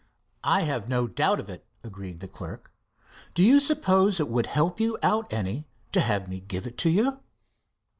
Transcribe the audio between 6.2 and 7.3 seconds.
me give it to you?"